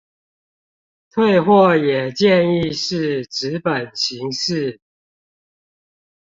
[1.11, 4.81] 退貨也建議是紙本形式